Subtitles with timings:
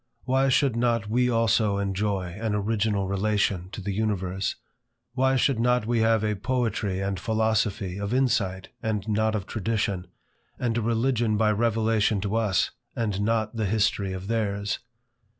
[0.23, 4.55] Why should not we also enjoy an original relation to the universe?
[5.13, 10.07] Why should not we have a poetry and philosophy of insight and not of tradition,
[10.57, 14.79] and a religion by revelation to us, and not the history of theirs?